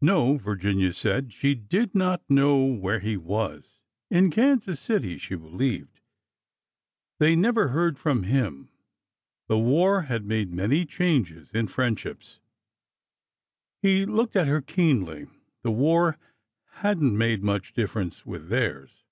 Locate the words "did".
1.54-1.94